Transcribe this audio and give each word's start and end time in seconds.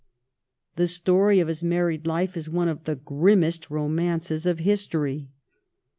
The 0.77 0.87
story 0.87 1.39
of 1.39 1.47
his 1.47 1.61
married 1.61 2.07
life 2.07 2.35
is 2.35 2.49
one 2.49 2.67
of 2.67 2.85
the 2.85 2.95
grimmest 2.95 3.69
romances 3.69 4.47
of 4.47 4.57
history. 4.57 5.29